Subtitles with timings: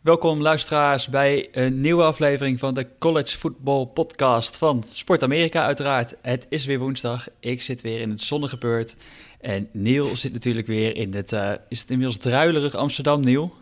[0.00, 6.14] Welkom luisteraars bij een nieuwe aflevering van de College Football Podcast van Sport Amerika uiteraard.
[6.22, 8.96] Het is weer woensdag, ik zit weer in het zonnige beurt
[9.40, 13.54] en Neil zit natuurlijk weer in het, uh, is het inmiddels druilerig Amsterdam, Neil?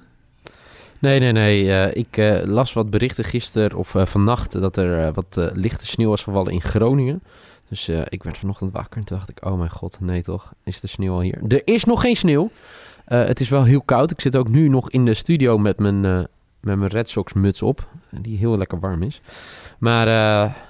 [0.99, 1.65] Nee, nee, nee.
[1.65, 6.23] Uh, ik uh, las wat berichten gisteren of vannacht dat er wat lichte sneeuw was
[6.23, 7.23] gevallen in Groningen.
[7.69, 10.81] Dus ik werd vanochtend wakker en toen dacht ik, oh mijn god, nee toch, is
[10.81, 11.43] de sneeuw al hier?
[11.49, 12.51] Er is nog geen sneeuw.
[13.09, 14.11] Uh, het is wel heel koud.
[14.11, 16.19] Ik zit ook nu nog in de studio met mijn, uh,
[16.61, 17.89] met mijn Red Sox muts op.
[18.11, 19.21] Die heel lekker warm is.
[19.79, 20.07] Maar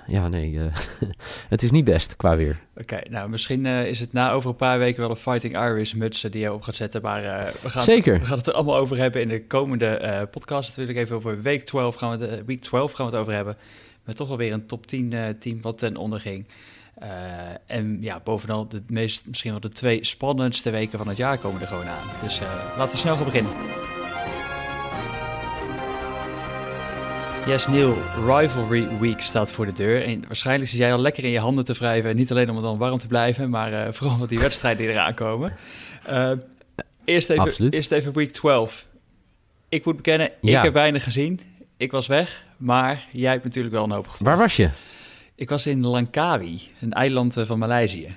[0.06, 0.59] ja, nee,
[1.48, 2.61] het is niet best qua weer.
[2.77, 6.20] Oké, nou misschien is het na over een paar weken wel een Fighting Irish muts
[6.20, 7.03] die je op gaat zetten.
[7.03, 7.23] Maar
[7.62, 8.12] we, gaan Zeker.
[8.12, 10.69] Het, we gaan het er allemaal over hebben in de komende podcast.
[10.69, 13.56] Natuurlijk even over week 12 gaan we, week 12 gaan we het over hebben.
[14.05, 16.47] Met toch wel weer een top 10 team wat ten onder ging.
[17.02, 17.09] Uh,
[17.66, 21.61] en ja, bovenal de meest, misschien wel de twee spannendste weken van het jaar komen
[21.61, 22.06] er gewoon aan.
[22.23, 23.52] Dus uh, laten we snel gaan beginnen.
[27.47, 30.05] Yes, Neil, Rivalry Week staat voor de deur.
[30.05, 32.17] En waarschijnlijk zit jij al lekker in je handen te wrijven.
[32.17, 34.92] Niet alleen om het dan warm te blijven, maar uh, vooral met die wedstrijden die
[34.92, 35.56] eraan komen.
[37.05, 38.86] eerst, even, eerst even Week 12.
[39.69, 40.58] Ik moet bekennen, ja.
[40.58, 41.41] ik heb weinig gezien.
[41.77, 44.28] Ik was weg, maar jij hebt natuurlijk wel een hoop gevoeld.
[44.28, 44.70] Waar was je?
[45.39, 48.17] Ik was in Langkawi, een eiland van Maleisië.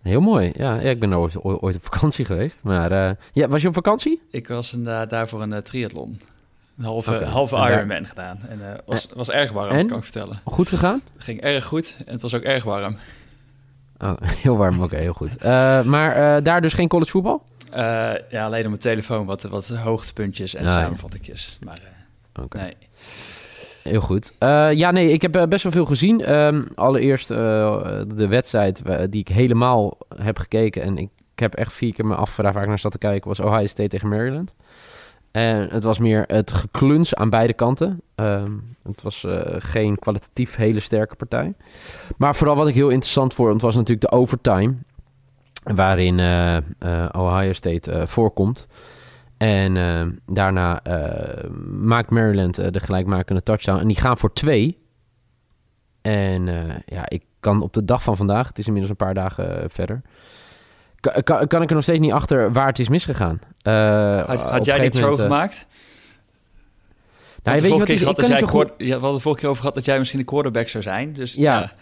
[0.00, 0.52] Heel mooi.
[0.56, 2.58] Ja, ja ik ben ooit, ooit op vakantie geweest.
[2.62, 4.22] Maar uh, ja, was je op vakantie?
[4.30, 4.76] Ik was
[5.08, 6.20] daar voor een uh, triathlon.
[6.78, 7.28] Een halve, okay.
[7.28, 8.38] halve Ironman gedaan.
[8.48, 9.86] En was, was erg warm, en?
[9.86, 10.40] kan ik vertellen.
[10.44, 11.00] Goed gegaan?
[11.14, 12.96] Het ging erg goed en het was ook erg warm.
[13.98, 15.42] Oh, heel warm, oké, okay, heel goed.
[15.84, 17.42] maar daar dus geen college voetbal?
[18.30, 21.58] ja, alleen op mijn telefoon wat, wat hoogtepuntjes en ah, samenvattingjes.
[21.64, 21.80] Maar
[22.42, 22.62] okay.
[22.62, 22.76] nee.
[23.82, 24.32] Heel goed.
[24.40, 26.34] Uh, ja, nee, ik heb uh, best wel veel gezien.
[26.34, 27.36] Um, allereerst uh,
[28.14, 30.82] de wedstrijd die ik helemaal heb gekeken.
[30.82, 33.28] En ik, heb echt vier keer me afgevraagd waar ik naar zat te kijken.
[33.28, 34.52] Was Ohio State tegen Maryland.
[35.30, 38.00] En het was meer het gekluns aan beide kanten.
[38.14, 39.26] Um, het was
[39.58, 41.54] geen kwalitatief hele sterke partij.
[42.16, 44.74] Maar vooral wat ik heel interessant vond, was natuurlijk de overtime.
[45.62, 46.20] Waarin
[47.12, 48.66] Ohio State voorkomt.
[49.42, 53.80] En uh, daarna uh, maakt Maryland uh, de gelijkmakende touchdown.
[53.80, 54.78] En die gaan voor twee.
[56.02, 56.46] En
[56.86, 60.02] ja, ik kan op de dag van vandaag, het is inmiddels een paar dagen verder...
[61.00, 63.40] Kan, kan, kan, ik er nog steeds niet achter waar het is misgegaan.
[63.62, 65.66] had, had jij die throw gemaakt?
[67.42, 68.70] Nou, weet je wat, is, ik kan jij goed...
[68.76, 71.12] Je had de vorige keer over gehad dat jij misschien de quarterback zou zijn.
[71.12, 71.60] Dus, ja.
[71.60, 71.72] ja.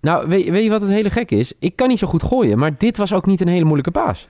[0.00, 1.52] Nou, weet, weet je wat het hele gek is?
[1.58, 4.28] Ik kan niet zo goed gooien, maar dit was ook niet een hele moeilijke paas.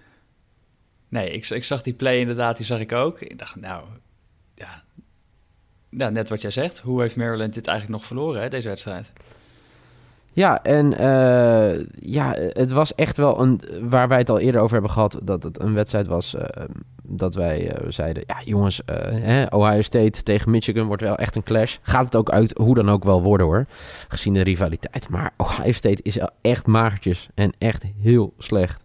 [1.15, 3.21] Nee, ik, ik zag die play inderdaad, die zag ik ook.
[3.21, 3.85] Ik dacht, nou,
[4.55, 4.83] ja,
[5.91, 6.79] nou, net wat jij zegt.
[6.79, 9.13] Hoe heeft Maryland dit eigenlijk nog verloren, hè, deze wedstrijd?
[10.33, 14.73] Ja, en uh, ja, het was echt wel een, waar wij het al eerder over
[14.73, 16.43] hebben gehad, dat het een wedstrijd was uh,
[17.03, 18.81] dat wij uh, zeiden, ja jongens,
[19.51, 21.77] Ohio State tegen Michigan wordt wel echt een clash.
[21.83, 23.67] Gaat het ook uit, hoe dan ook wel worden hoor,
[24.09, 25.09] gezien de rivaliteit.
[25.09, 28.84] Maar Ohio State is echt magertjes en echt heel slecht.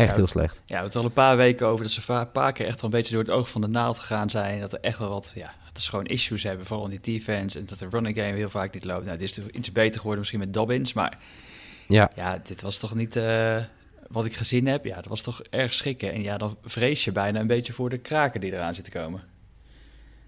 [0.00, 0.54] Echt heel slecht.
[0.54, 2.80] Ja, we hebben het al een paar weken over dat ze een paar keer echt
[2.80, 4.60] wel een beetje door het oog van de naald gegaan zijn.
[4.60, 7.58] Dat er echt wel wat, ja, dat ze gewoon issues hebben, vooral in die defense.
[7.58, 9.04] En dat de running game heel vaak niet loopt.
[9.04, 11.18] Nou, dit is iets beter geworden misschien met Dobbins, maar
[11.88, 13.56] ja, ja dit was toch niet uh,
[14.08, 14.84] wat ik gezien heb.
[14.84, 16.12] Ja, dat was toch erg schrikken.
[16.12, 19.22] En ja, dan vrees je bijna een beetje voor de kraken die eraan zitten komen.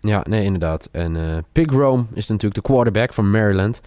[0.01, 0.89] Ja, nee, inderdaad.
[0.93, 3.81] En uh, Pig Rome is natuurlijk de quarterback van Maryland.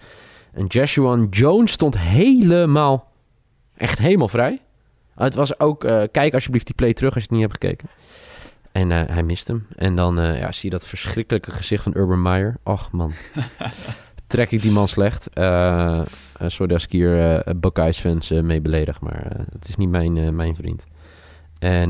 [0.52, 3.12] En Joshua Jones stond helemaal,
[3.74, 4.60] echt helemaal vrij.
[5.16, 7.88] Het was ook, uh, kijk alsjeblieft die play terug als je het niet hebt gekeken.
[8.72, 9.66] En uh, hij mist hem.
[9.76, 12.56] En dan uh, ja, zie je dat verschrikkelijke gezicht van Urban Meyer.
[12.62, 13.12] Och man,
[14.26, 15.28] trek ik die man slecht.
[16.46, 20.84] sorry als ik hier Buckeyes fans mee beledig, maar het is niet mijn, mijn vriend.
[21.58, 21.88] En,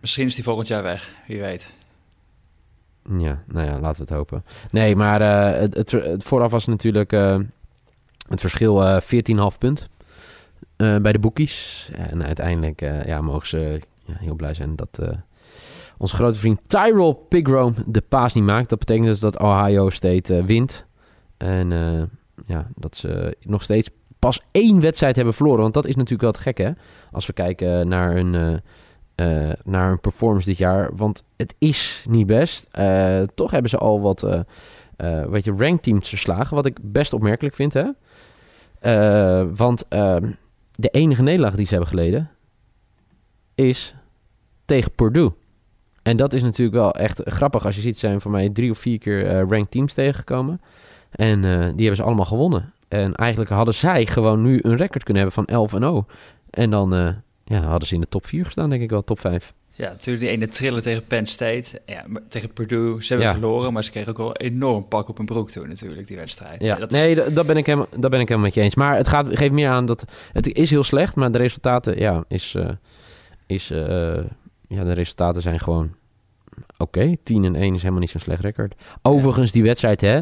[0.00, 1.74] Misschien is hij volgend jaar weg, wie weet.
[3.18, 4.44] Ja, nou ja, laten we het hopen.
[4.70, 5.20] Nee, maar
[5.60, 7.10] het, het, het, vooraf was natuurlijk
[8.28, 9.88] het verschil 14,5 punt.
[10.76, 11.90] Uh, bij de boekies.
[11.92, 15.08] En uiteindelijk uh, ja, mogen ze ja, heel blij zijn dat uh,
[15.98, 18.68] onze grote vriend Tyrell Pigrome de paas niet maakt.
[18.68, 20.86] Dat betekent dus dat Ohio State wint.
[21.36, 21.70] En
[22.46, 25.60] ja, dat ze nog steeds pas één wedstrijd hebben verloren.
[25.60, 26.70] Want dat is natuurlijk wel het gekke, hè?
[27.12, 28.60] Als we kijken naar hun,
[29.64, 30.90] naar hun performance dit jaar.
[30.96, 32.66] Want het is niet best.
[33.34, 34.20] toch hebben ze al wat,
[35.28, 36.56] weet je, ranked teams verslagen.
[36.56, 37.86] Wat ik best opmerkelijk vind, hè?
[39.54, 40.30] want ehm,
[40.74, 42.30] de enige nederlaag die ze hebben geleden
[43.54, 43.94] is
[44.64, 45.32] tegen Purdue.
[46.02, 47.64] En dat is natuurlijk wel echt grappig.
[47.64, 50.60] Als je ziet, zijn voor mij drie of vier keer uh, ranked teams tegengekomen.
[51.10, 52.72] En uh, die hebben ze allemaal gewonnen.
[52.88, 56.06] En eigenlijk hadden zij gewoon nu een record kunnen hebben van 11 en 0.
[56.50, 57.08] En dan uh,
[57.44, 59.54] ja, hadden ze in de top 4 gestaan, denk ik wel, top 5.
[59.76, 61.80] Ja, natuurlijk die ene trillen tegen Penn State.
[61.86, 63.04] Ja, tegen Purdue.
[63.04, 66.06] Ze hebben verloren, maar ze kregen ook wel enorm pak op hun broek toen natuurlijk,
[66.06, 66.64] die wedstrijd.
[66.64, 68.74] Ja, dat nee, dat ben, ik helemaal, dat ben ik helemaal met je eens.
[68.74, 72.24] Maar het gaat, geeft meer aan dat het is heel slecht, maar de resultaten, ja,
[72.28, 72.68] is, uh,
[73.46, 73.78] is, uh,
[74.68, 75.94] ja, de resultaten zijn gewoon
[76.78, 77.16] oké.
[77.22, 78.74] 10 en 1 is helemaal niet zo'n slecht record.
[79.02, 80.20] Overigens, die wedstrijd, hè.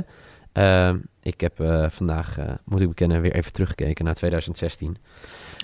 [0.54, 1.52] Uh, ik heb
[1.88, 4.96] vandaag, moet ik bekennen, weer even teruggekeken naar 2016.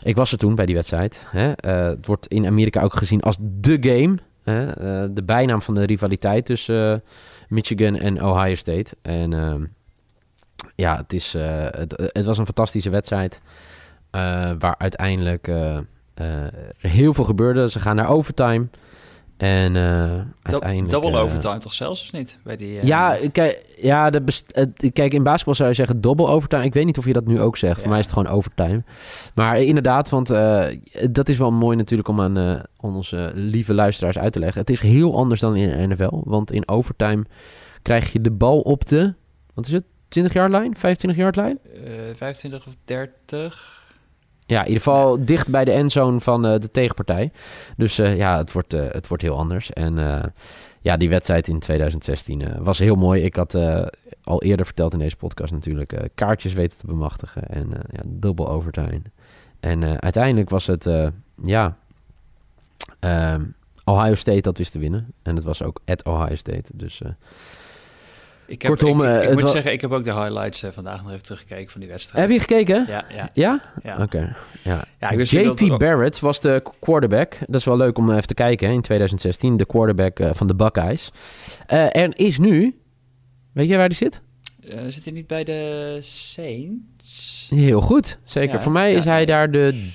[0.02, 1.26] Ik was er toen bij die wedstrijd.
[1.26, 1.48] Hè.
[1.48, 4.18] Uh, het wordt in Amerika ook gezien als de game.
[4.42, 4.66] Hè.
[4.66, 6.98] Uh, de bijnaam van de rivaliteit tussen uh,
[7.48, 8.96] Michigan en Ohio State.
[9.02, 9.64] En ehm,
[10.74, 11.32] ja, het, is,
[12.12, 13.40] het, was een fantastische wedstrijd.
[14.58, 15.50] waar uiteindelijk
[16.78, 17.70] heel veel gebeurde.
[17.70, 18.66] Ze gaan naar overtime.
[19.38, 20.90] En uh, uiteindelijk...
[20.90, 22.38] Double uh, overtime toch zelfs, of niet?
[22.42, 22.82] Bij die, uh...
[22.82, 24.22] Ja, kijk, ja de
[24.92, 26.64] kijk, in basketbal zou je zeggen double overtime.
[26.64, 27.76] Ik weet niet of je dat nu ook zegt.
[27.76, 27.80] Ja.
[27.80, 28.82] Voor mij is het gewoon overtime.
[29.34, 30.26] Maar inderdaad, want
[31.10, 34.60] dat is wel mooi natuurlijk om aan onze lieve luisteraars uit te leggen.
[34.60, 36.20] Het is heel anders dan in de NFL.
[36.24, 37.24] Want in overtime
[37.82, 39.14] krijg je de bal op de...
[39.54, 39.84] Wat is het?
[40.08, 40.76] 20 yard lijn?
[40.76, 41.58] 25 yard lijn?
[42.14, 43.77] 25 of 30...
[44.48, 47.32] Ja, in ieder geval dicht bij de endzone van uh, de tegenpartij.
[47.76, 49.72] Dus uh, ja, het wordt, uh, het wordt heel anders.
[49.72, 49.94] En
[50.80, 53.22] ja, die wedstrijd in 2016 was heel mooi.
[53.22, 53.54] Ik had
[54.24, 57.48] al eerder verteld in deze podcast natuurlijk kaartjes weten te bemachtigen.
[57.48, 59.02] En ja, dubbel overtime.
[59.60, 60.88] En uiteindelijk was het,
[61.44, 61.76] ja,
[62.98, 63.42] ehm,
[63.84, 65.12] Ohio State dat wist te winnen.
[65.22, 66.70] En het was ook at Ohio State.
[66.74, 67.02] Dus
[68.48, 71.02] ik heb, Kortom, ik, ik, ik moet zeggen, ik heb ook de highlights uh, vandaag
[71.02, 72.28] nog even teruggekeken van die wedstrijd.
[72.28, 72.84] Heb je gekeken?
[72.86, 73.04] Ja.
[73.14, 73.30] Ja?
[73.32, 73.62] Ja?
[73.82, 73.92] ja.
[73.92, 74.02] Oké.
[74.02, 74.34] Okay.
[74.62, 74.84] Ja.
[74.98, 77.36] ja JT Barrett was de quarterback.
[77.46, 79.56] Dat is wel leuk om even te kijken hè, in 2016.
[79.56, 81.10] De quarterback uh, van de Buckeyes.
[81.72, 82.80] Uh, er is nu...
[83.52, 84.22] Weet je waar die zit?
[84.88, 87.46] zit hij niet bij de Saints?
[87.54, 88.18] Heel goed.
[88.24, 88.62] Zeker.
[88.62, 89.90] Voor mij is hij daar de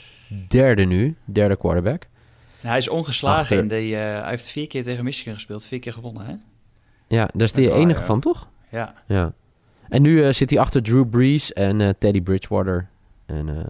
[0.47, 1.15] derde nu.
[1.25, 2.01] Derde quarterback.
[2.01, 3.57] Nou, hij is ongeslagen Achter...
[3.57, 3.95] in de...
[3.95, 5.65] hij heeft vier keer tegen Michigan gespeeld.
[5.65, 6.33] Vier keer gewonnen, hè?
[7.13, 8.47] Ja, daar is de enige van, toch?
[8.69, 8.93] Ja.
[9.07, 9.33] ja.
[9.89, 12.87] En nu uh, zit hij achter Drew Brees en uh, Teddy Bridgewater.
[13.25, 13.63] En uh,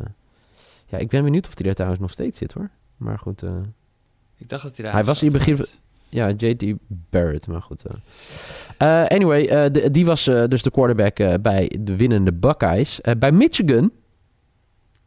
[0.86, 2.70] ja, ik ben benieuwd of hij daar trouwens nog steeds zit, hoor.
[2.98, 3.44] Maar goed.
[4.38, 5.66] ik dacht dat hij daar Hij was in het begin...
[6.10, 6.64] Ja, J.T.
[6.88, 7.84] Barrett, maar goed.
[8.78, 13.00] anyway, de, die was dus de quarterback bij de winnende Buckeyes.
[13.18, 13.92] bij Michigan,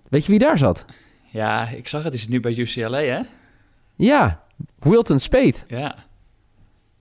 [0.08, 0.84] weet je wie daar zat?
[1.30, 2.14] Ja, ik zag het.
[2.14, 3.20] Is nu bij UCLA, hè?
[3.96, 4.42] Ja,
[4.78, 5.54] Wilton Spade.
[5.68, 6.04] Ja.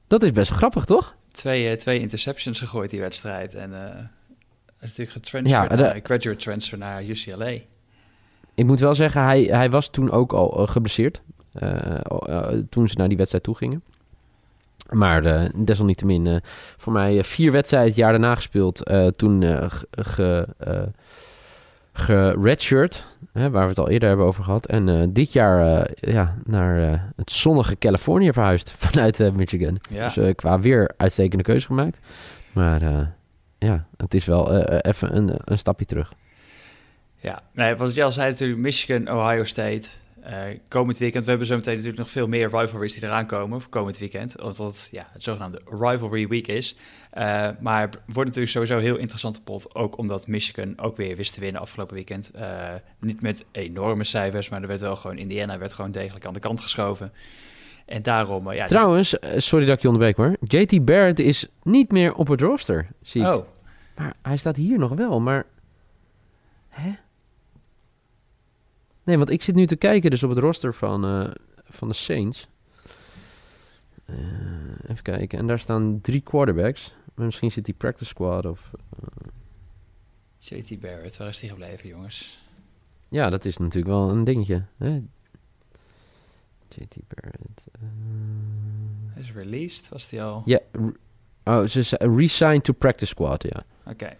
[0.07, 1.15] Dat is best grappig, toch?
[1.35, 3.53] Twee, uh, twee interceptions gegooid die wedstrijd.
[3.53, 3.77] En uh,
[4.81, 7.57] natuurlijk getransferd ja, naar, graduate transfer naar UCLA.
[8.53, 11.21] Ik moet wel zeggen, hij, hij was toen ook al uh, geblesseerd.
[12.69, 13.83] toen ze naar die wedstrijd toe gingen.
[14.89, 16.41] Maar desalniettemin,
[16.77, 18.83] voor mij vier wedstrijden het jaar daarna gespeeld.
[19.15, 19.43] toen
[19.91, 20.47] ge,
[21.97, 24.65] geredshirt, hè, waar we het al eerder hebben over gehad.
[24.65, 29.79] En uh, dit jaar uh, ja, naar uh, het zonnige Californië verhuisd vanuit Michigan.
[29.89, 30.07] Ja.
[30.07, 31.99] Dus qua weer uitstekende keuze gemaakt.
[32.51, 32.81] Maar
[33.57, 36.13] ja, het is wel even een, een stapje terug.
[37.19, 39.87] Ja, nee, wat jij al zei natuurlijk, Michigan, Ohio State...
[40.29, 43.61] Uh, komend weekend, we hebben zo meteen natuurlijk nog veel meer rivalries die eraan komen
[43.61, 44.41] voor komend weekend.
[44.41, 46.75] Omdat het ja, het zogenaamde rivalry week is.
[47.17, 49.75] Uh, maar het wordt natuurlijk sowieso een heel interessante pot.
[49.75, 52.31] Ook omdat Michigan ook weer wist te winnen afgelopen weekend.
[52.35, 52.69] Uh,
[52.99, 56.39] niet met enorme cijfers, maar er werd wel gewoon Indiana werd gewoon degelijk aan de
[56.39, 57.13] kant geschoven.
[57.85, 58.61] En daarom, ja.
[58.61, 60.35] Dus- Trouwens, sorry dat ik je onderbreek maar.
[60.39, 63.27] JT Barrett is niet meer op het roster, zie ik.
[63.27, 63.45] Oh.
[63.95, 65.45] Maar hij staat hier nog wel, maar...
[66.69, 66.91] Hè?
[69.05, 71.31] Nee, want ik zit nu te kijken dus op het roster van, uh,
[71.63, 72.47] van de Saints.
[74.05, 74.17] Uh,
[74.87, 75.39] even kijken.
[75.39, 76.93] En daar staan drie quarterbacks.
[77.13, 78.71] Maar misschien zit die practice squad of...
[78.73, 79.29] Uh...
[80.49, 82.43] Eh, JT Barrett, waar is die gebleven, jongens?
[83.09, 84.63] Ja, dat is natuurlijk wel een dingetje.
[84.77, 85.01] Hè?
[86.69, 87.65] JT Barrett.
[89.13, 90.41] Hij is released, was die al?
[90.45, 90.59] Ja,
[91.43, 93.63] oh, ze resigned to practice squad, ja.
[93.91, 94.17] Oké.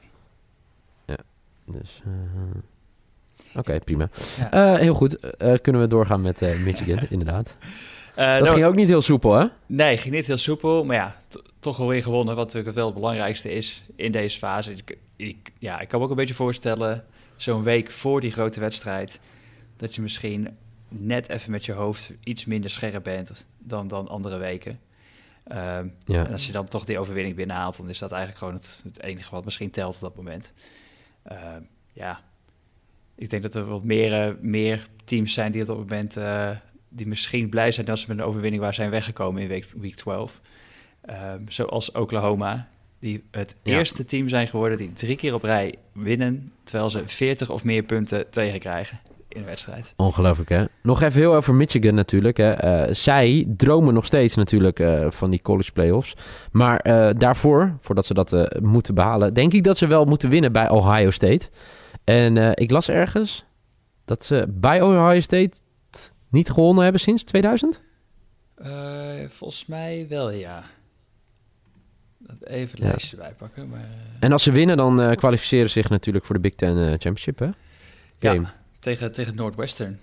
[1.06, 1.18] Ja,
[1.66, 2.02] dus...
[3.56, 4.10] Oké, prima.
[4.54, 5.18] Uh, heel goed.
[5.42, 7.56] Uh, kunnen we doorgaan met uh, Michigan, inderdaad.
[8.16, 9.46] dat nou, ging ook niet heel soepel, hè?
[9.66, 10.86] Nee, ging niet heel soepel.
[10.86, 11.16] Maar ja,
[11.60, 12.36] toch wel weer gewonnen.
[12.36, 14.72] Wat natuurlijk wel het belangrijkste is in deze fase.
[14.72, 17.04] Ik, ik, ja, ik kan me ook een beetje voorstellen,
[17.36, 19.20] zo'n week voor die grote wedstrijd...
[19.78, 20.58] dat je misschien
[20.88, 24.80] net even met je hoofd iets minder scherp bent dan, dan andere weken.
[25.52, 26.26] Um, ja.
[26.26, 27.78] En als je dan toch die overwinning binnenhaalt...
[27.78, 30.54] dan is dat eigenlijk gewoon het, het enige wat misschien telt op dat moment.
[31.32, 31.38] Uh,
[31.94, 32.22] ja,
[33.16, 36.50] ik denk dat er wat meer, eh, meer teams zijn die op dat moment uh,
[36.90, 39.96] die misschien blij zijn dat ze met een overwinning waar zijn weggekomen in week, week
[39.96, 40.42] 12.
[41.10, 42.68] Um, ehm, zoals Oklahoma,
[43.00, 47.50] die het eerste team zijn geworden die drie keer op rij winnen, terwijl ze 40
[47.50, 49.00] of meer punten tegen krijgen
[49.36, 49.94] in de wedstrijd.
[49.96, 50.66] Ongelooflijk, hè?
[50.82, 52.38] Nog even heel over Michigan natuurlijk.
[52.38, 52.52] Hè.
[52.52, 56.16] Eh, zij dromen nog steeds natuurlijk eh, van die college playoffs.
[56.52, 59.34] Maar eh, daarvoor, voordat ze dat moeten behalen...
[59.34, 61.50] denk ik dat ze wel moeten winnen bij Ohio State.
[62.06, 63.46] En ik las ergens
[64.06, 65.52] dat ze bij Ohio State
[66.30, 67.82] niet gewonnen hebben sinds 2000?
[69.28, 70.64] volgens mij wel, ja.
[72.44, 72.88] Even het ja.
[72.88, 73.70] lijstje bijpakken.
[73.70, 73.90] Maar...
[74.20, 77.50] En als ze winnen, dan kwalificeren ze zich natuurlijk voor de Big Ten Championship, hè?
[78.20, 78.42] Game.
[78.42, 80.00] Ja, tegen, tegen Northwestern.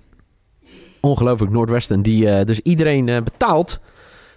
[1.00, 2.02] Ongelooflijk, Northwestern.
[2.02, 3.80] Die dus iedereen betaalt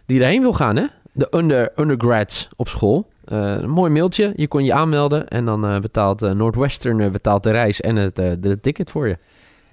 [0.05, 0.85] die erheen wil gaan, hè?
[1.11, 3.09] De under, undergrads op school.
[3.31, 7.81] Uh, een mooi mailtje, je kon je aanmelden en dan betaalt Northwestern betaalt de reis
[7.81, 9.17] en het de ticket voor je.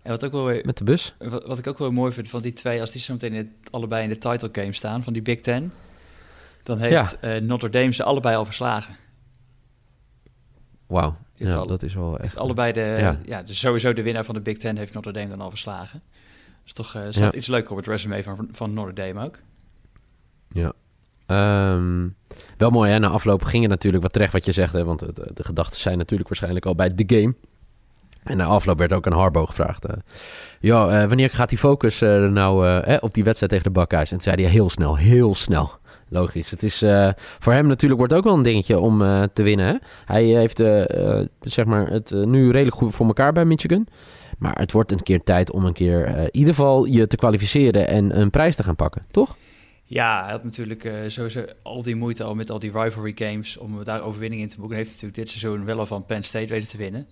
[0.02, 1.14] En wat ook wel met de bus.
[1.18, 3.52] Wat, wat, ik ook wel mooi vind van die twee, als die zo meteen in
[3.70, 5.72] allebei in de title game staan van die Big Ten,
[6.62, 7.38] dan heeft ja.
[7.38, 8.96] Notre Dame ze allebei al verslagen.
[10.86, 12.36] Wauw, ja, dat is wel echt...
[12.36, 13.18] Allebei de, ja.
[13.24, 16.02] ja dus sowieso de winnaar van de Big Ten heeft Notre Dame dan al verslagen.
[16.62, 19.38] Dus toch uh, staat iets leuker op het resume van, van Notre Dame ook.
[21.26, 22.14] Um,
[22.56, 22.98] wel mooi, hè?
[22.98, 24.84] Na afloop ging het natuurlijk wat terecht wat je zegt, hè?
[24.84, 27.34] Want de, gedachten zijn natuurlijk waarschijnlijk al bij de game.
[28.22, 29.86] En na afloop werd ook een Harbo gevraagd.
[30.60, 34.10] Ja, uh, wanneer gaat die focus nou op die wedstrijd tegen de Buckeyes?
[34.10, 35.70] En toen zei hij heel snel, heel snel.
[36.08, 36.50] Logisch.
[36.50, 36.84] Het is
[37.38, 38.98] voor hem natuurlijk wordt ook wel een dingetje om
[39.32, 39.66] te winnen.
[39.66, 39.74] Hè?
[40.04, 40.62] Hij heeft
[41.40, 43.86] zeg maar het nu redelijk goed voor elkaar bij Michigan.
[44.38, 47.88] Maar het wordt een keer tijd om een keer in ieder geval je te kwalificeren
[47.88, 49.36] en een prijs te gaan pakken, toch?
[49.92, 53.84] Ja, hij had natuurlijk sowieso al die moeite al met al die rivalry games om
[53.84, 54.76] daar overwinning in te boeken.
[54.76, 57.08] Heeft natuurlijk dit seizoen wel al van Penn State weten te winnen.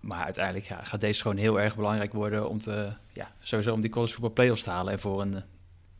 [0.00, 3.80] maar uiteindelijk ja, gaat deze gewoon heel erg belangrijk worden om te, ja, sowieso om
[3.80, 5.42] die college football playoffs te halen en voor een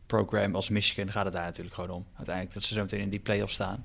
[0.06, 2.06] program als Michigan gaat het daar natuurlijk gewoon om.
[2.16, 3.85] Uiteindelijk dat ze zo meteen in die play-off staan.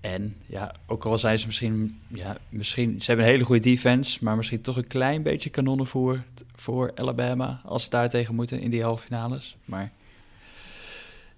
[0.00, 4.24] En ja, ook al zijn ze misschien, ja, misschien, ze hebben een hele goede defense,
[4.24, 6.22] maar misschien toch een klein beetje kanonnenvoer
[6.54, 9.56] voor Alabama als ze daar tegen moeten in die halve finales.
[9.64, 9.92] Maar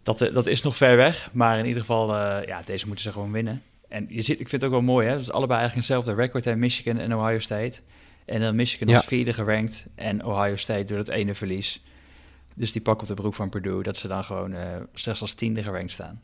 [0.03, 1.31] dat, eh, dat is nog ver weg.
[1.33, 3.63] Maar in ieder geval, uh, ja, deze moeten ze gewoon winnen.
[3.89, 5.17] En je ziet, ik vind het ook wel mooi, hè?
[5.17, 7.81] Dus allebei eigenlijk eenzelfde record hebben, Michigan en Ohio State.
[8.25, 8.97] En dan Michigan ja.
[8.97, 11.83] als vierde gerankt en Ohio State door het ene verlies.
[12.55, 14.61] Dus die pakken op de broek van Purdue, dat ze dan gewoon uh,
[14.95, 16.21] slechts als tiende gerankt staan.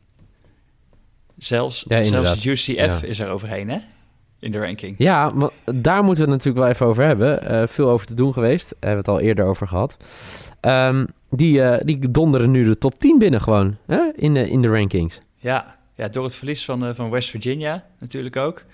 [1.39, 3.79] Zelfs, ja, zelfs UCF is er overheen, hè?
[4.39, 4.95] In de ranking.
[4.99, 7.53] Ja, maar daar moeten we het natuurlijk wel even over hebben.
[7.53, 8.69] Uh, veel over te doen geweest.
[8.69, 9.97] Hebben we het al eerder over gehad.
[10.67, 14.01] Um, die, uh, die donderen nu de top 10 binnen gewoon, hè?
[14.15, 15.21] In, de, in de rankings.
[15.37, 18.65] Ja, ja door het verlies van, van West Virginia natuurlijk ook.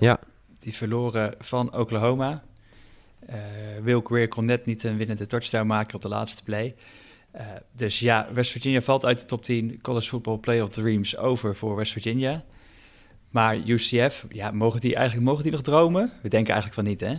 [0.00, 0.18] ja.
[0.58, 2.42] Die verloren van Oklahoma.
[3.30, 3.36] Uh,
[3.82, 6.74] Will Greer kon net niet een winnende touchdown maken op de laatste play.
[7.36, 11.56] Uh, dus ja, West Virginia valt uit de top 10 college football playoff dreams over
[11.56, 12.44] voor West Virginia.
[13.30, 16.12] Maar UCF, ja, mogen die eigenlijk mogen die nog dromen?
[16.22, 17.14] We denken eigenlijk van niet, hè?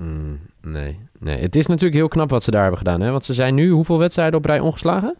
[0.00, 1.38] Mm, nee, nee.
[1.38, 3.10] Het is natuurlijk heel knap wat ze daar hebben gedaan, hè?
[3.10, 5.16] Want ze zijn nu hoeveel wedstrijden op rij ongeslagen?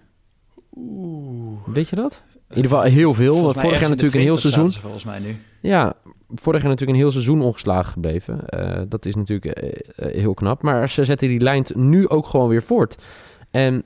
[0.77, 1.59] Oeh.
[1.67, 2.23] Weet je dat?
[2.49, 3.53] In ieder geval heel veel.
[3.53, 4.73] Vorig jaar natuurlijk een heel seizoen.
[4.73, 5.37] Volgens mij nu.
[5.61, 5.95] Ja,
[6.35, 8.41] vorig jaar natuurlijk een heel seizoen ongeslagen gebleven.
[8.51, 10.63] Uh, dat is natuurlijk uh, heel knap.
[10.63, 13.03] Maar ze zetten die lijn nu ook gewoon weer voort.
[13.51, 13.85] En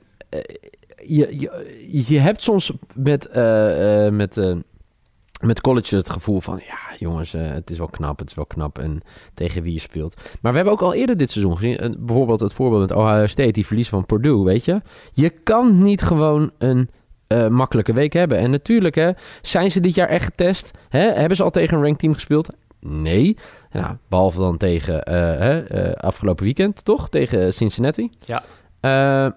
[1.03, 1.63] je, je,
[2.07, 3.29] je hebt soms met,
[4.11, 4.55] met,
[5.41, 6.61] met college het gevoel van...
[6.67, 8.79] ja, jongens, het is wel knap, het is wel knap.
[8.79, 9.01] En
[9.33, 10.15] tegen wie je speelt.
[10.41, 11.95] Maar we hebben ook al eerder dit seizoen gezien...
[11.99, 14.81] bijvoorbeeld het voorbeeld met Ohio State, die verlies van Purdue, weet je.
[15.11, 16.89] Je kan niet gewoon een
[17.27, 18.37] uh, makkelijke week hebben.
[18.37, 19.11] En natuurlijk, hè,
[19.41, 20.71] zijn ze dit jaar echt getest?
[20.89, 20.99] Hè?
[20.99, 22.49] Hebben ze al tegen een ranked team gespeeld?
[22.79, 23.37] Nee.
[23.71, 27.09] Nou, behalve dan tegen uh, afgelopen weekend, toch?
[27.09, 28.09] Tegen Cincinnati.
[28.25, 28.43] Ja.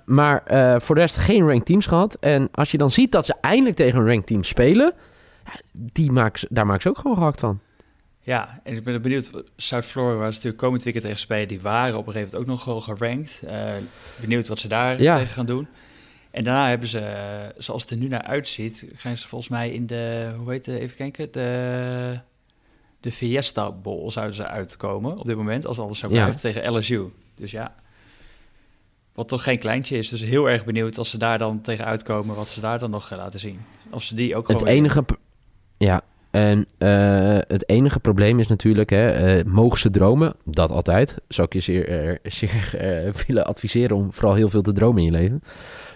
[0.05, 0.43] maar
[0.81, 2.17] voor de rest geen ranked teams gehad.
[2.21, 4.95] En als je dan ziet dat ze eindelijk tegen een ranked team spelen,
[5.73, 7.61] die maakt, daar maken ze ook gewoon gehakt van.
[8.21, 9.31] Ja, en ik ben benieuwd.
[9.57, 11.49] South Florida was natuurlijk komend weekend tegen spelen.
[11.49, 13.43] Die waren op een gegeven moment ook nog wel gerankt.
[14.21, 15.69] benieuwd wat ze daar tegen gaan doen.
[16.31, 19.87] En daarna hebben ze, zoals het er nu naar uitziet, gaan ze volgens mij in
[19.87, 22.21] de, hoe heet het, even kijken, de,
[23.01, 27.05] de Fiesta Bowl zouden ze uitkomen op dit moment, als alles zo blijft, tegen LSU.
[27.35, 27.75] Dus ja,
[29.15, 30.09] wat toch geen kleintje is.
[30.09, 33.07] Dus heel erg benieuwd als ze daar dan tegen uitkomen, wat ze daar dan nog
[33.07, 33.61] gaan laten zien.
[33.91, 34.61] Of ze die ook gewoon...
[34.61, 35.05] Het enige...
[35.79, 40.35] Ja, en uh, het enige probleem is natuurlijk, hè, uh, mogen ze dromen?
[40.45, 41.17] Dat altijd.
[41.29, 42.71] Zou ik je zeer, uh, zeer
[43.27, 45.43] willen adviseren om vooral heel veel te dromen in je leven.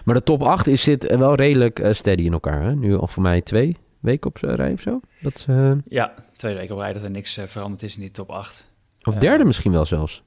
[0.05, 2.61] Maar de top 8 is, zit wel redelijk steady in elkaar.
[2.61, 2.75] Hè?
[2.75, 4.99] Nu al voor mij twee weken op rij of zo.
[5.19, 5.47] Dat.
[5.87, 8.71] Ja, twee weken op rij dat er niks veranderd is in die top 8.
[9.03, 10.23] Of derde misschien wel zelfs.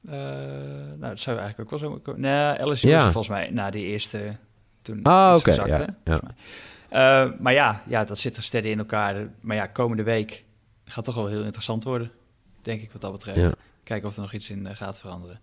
[0.00, 2.20] nou, dat zou eigenlijk ook wel zo kunnen.
[2.20, 3.02] Nee, LSU ja.
[3.02, 4.36] volgens mij na die eerste
[4.82, 5.52] toen ah, oké.
[5.52, 6.20] Okay, ja, ja.
[7.40, 9.28] Maar ja, ja, dat zit er steady in elkaar.
[9.40, 10.44] Maar ja, komende week
[10.84, 12.10] gaat toch wel heel interessant worden.
[12.62, 13.38] Denk ik wat dat betreft.
[13.38, 13.52] Ja.
[13.84, 15.40] Kijken of er nog iets in gaat veranderen.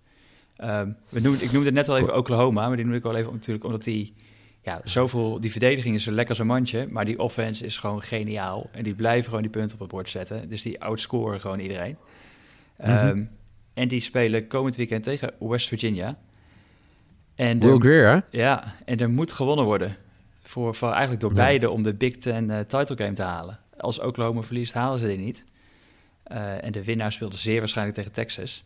[0.63, 3.34] Um, we noemden, ik noemde net al even Oklahoma, maar die noem ik wel even
[3.34, 4.13] natuurlijk omdat die
[4.62, 8.01] ja, zoveel, die verdediging is zo lekker als een mandje, maar die offense is gewoon
[8.01, 8.70] geniaal.
[8.72, 10.50] En die blijven gewoon die punten op het bord zetten.
[10.50, 11.98] Dus die outscoren gewoon iedereen.
[12.84, 13.38] Mm
[13.79, 16.18] en die spelen komend weekend tegen West Virginia.
[17.36, 19.96] En Will Greer, Ja, en er moet gewonnen worden.
[20.50, 23.60] Voor, voor eigenlijk door beide om de Big Ten uh, title game te halen.
[23.77, 25.46] Als Oklahoma verliest, halen ze die niet.
[26.32, 28.65] Uh, en de winnaar speelde zeer waarschijnlijk tegen Texas.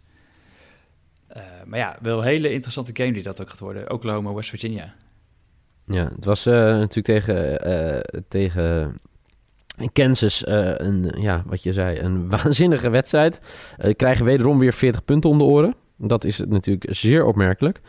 [1.38, 3.92] Uh, maar ja, wel een hele interessante game die dat ook gaat worden.
[3.92, 4.94] Oklahoma, West Virginia.
[5.86, 9.00] Ja, het was natuurlijk tegen, tegen
[9.94, 13.40] Kansas een, ja, wat je zei, een waanzinnige wedstrijd.
[13.96, 15.75] krijgen wederom weer 40 punten om de oren.
[15.98, 17.82] Dat is natuurlijk zeer opmerkelijk.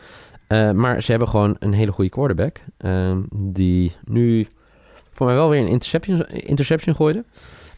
[0.47, 2.59] Uh, maar ze hebben gewoon een hele goede quarterback.
[2.85, 4.47] Uh, die nu
[5.11, 7.23] voor mij wel weer een interception, interception gooide.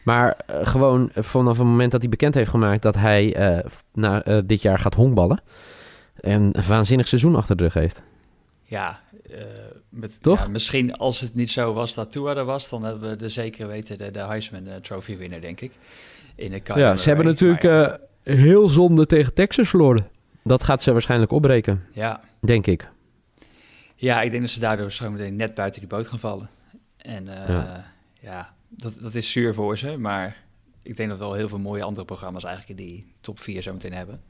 [0.02, 4.22] Maar uh, gewoon vanaf het moment dat hij bekend heeft gemaakt dat hij eh, na,
[4.46, 5.42] dit jaar gaat honkballen.
[6.20, 8.02] En een waanzinnig seizoen achter de rug heeft.
[8.62, 9.00] Ja,
[9.88, 10.38] met, Toch?
[10.42, 13.28] Ja, misschien als het niet zo was dat Tua er was, dan hebben we de
[13.28, 15.72] zeker weten de, de Heisman Trophy winner, denk ik.
[16.34, 20.08] In de ja, ze hebben natuurlijk heel zonde tegen Texas verloren.
[20.42, 21.84] Dat gaat ze waarschijnlijk opbreken.
[21.92, 22.20] Ja.
[22.40, 22.88] Denk ik.
[23.94, 26.50] Ja, ik denk dat ze daardoor zo meteen net buiten die boot gaan vallen.
[26.96, 27.84] En uh, ja,
[28.20, 29.96] ja dat, dat is zuur voor ze.
[29.96, 30.36] Maar
[30.82, 33.62] ik denk dat we wel heel veel mooie andere programma's eigenlijk in die top 4
[33.62, 34.22] zo meteen hebben.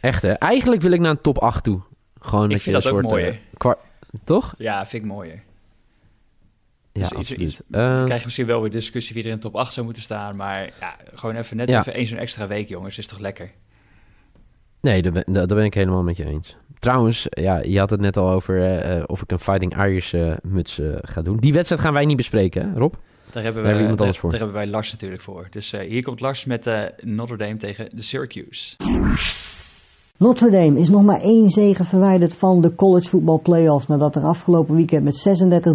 [0.00, 0.32] Echt hè?
[0.32, 1.80] Eigenlijk wil ik naar een top 8 toe.
[2.20, 3.40] Gewoon ik dat vind je dat een soort, mooier.
[3.64, 3.72] Uh,
[4.24, 4.54] Toch?
[4.58, 5.42] Ja, vind ik mooier.
[6.92, 7.40] Ja, dus absoluut.
[7.40, 9.84] Iets, uh, dan krijg je misschien wel weer discussie wie er in top 8 zou
[9.86, 10.36] moeten staan.
[10.36, 11.78] Maar ja, gewoon even net ja.
[11.78, 12.98] even één zo'n extra week, jongens.
[12.98, 13.50] Is toch lekker?
[14.84, 16.56] Nee, daar ben, daar ben ik helemaal met je eens.
[16.78, 20.34] Trouwens, ja, je had het net al over uh, of ik een Fighting Irish uh,
[20.42, 21.36] muts uh, ga doen.
[21.36, 22.94] Die wedstrijd gaan wij niet bespreken, hè, Rob?
[23.30, 24.30] Daar hebben, we, iemand anders voor.
[24.30, 25.46] daar hebben wij Lars natuurlijk voor.
[25.50, 28.76] Dus hier komt Lars met Notre Dame tegen de Syracuse.
[30.18, 34.22] Notre Dame is nog maar één zege verwijderd van de college football playoffs nadat er
[34.22, 35.28] afgelopen weekend met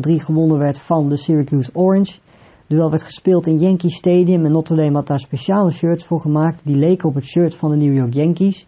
[0.10, 2.20] 36-3 gewonnen werd van de Syracuse Orange.
[2.68, 6.20] De duel werd gespeeld in Yankee Stadium en Notre Dame had daar speciale shirts voor
[6.20, 8.68] gemaakt die leken op het shirt van de New York Yankees.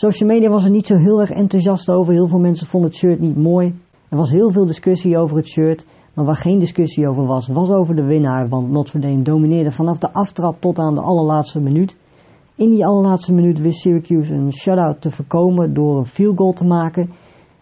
[0.00, 2.12] Social media was er niet zo heel erg enthousiast over.
[2.12, 3.74] Heel veel mensen vonden het shirt niet mooi.
[4.08, 5.86] Er was heel veel discussie over het shirt.
[6.14, 8.48] Maar waar geen discussie over was, was over de winnaar.
[8.48, 11.96] Want Notre Dame domineerde vanaf de aftrap tot aan de allerlaatste minuut.
[12.54, 16.64] In die allerlaatste minuut wist Syracuse een shutout te voorkomen door een field goal te
[16.64, 17.10] maken.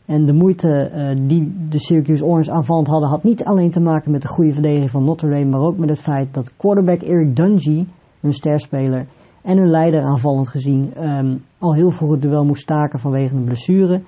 [0.06, 4.10] En de moeite uh, die de Syracuse Orange aanvallend hadden, had niet alleen te maken
[4.10, 7.36] met de goede verdediging van Notre Dame, maar ook met het feit dat quarterback Eric
[7.36, 7.86] Dungy,
[8.20, 9.06] hun sterspeler,
[9.46, 13.44] en hun leider aanvallend gezien um, al heel vroeg het duel moest staken vanwege een
[13.44, 14.02] blessure.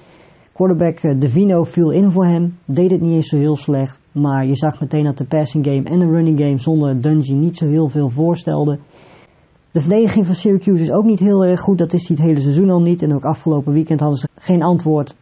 [0.52, 4.46] Quarterback uh, Devino viel in voor hem, deed het niet eens zo heel slecht, maar
[4.46, 7.66] je zag meteen dat de passing game en de running game zonder Dungy niet zo
[7.66, 8.78] heel veel voorstelde.
[9.70, 12.40] De verdediging van Syracuse is ook niet heel erg goed, dat is die het hele
[12.40, 13.02] seizoen al niet.
[13.02, 15.14] En ook afgelopen weekend hadden ze geen antwoord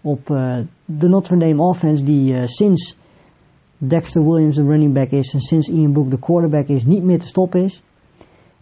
[0.00, 2.96] op uh, de Notre Dame offense die uh, sinds
[3.78, 7.18] Dexter Williams de running back is en sinds Ian Book de quarterback is niet meer
[7.18, 7.82] te stoppen is.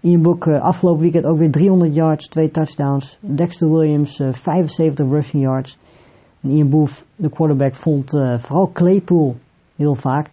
[0.09, 3.19] Ian Book uh, afgelopen weekend ook weer 300 yards, twee touchdowns.
[3.21, 5.79] Dexter Williams uh, 75 rushing yards.
[6.41, 9.37] En Ian Booth, de quarterback, vond uh, vooral Claypool
[9.77, 10.31] heel vaak.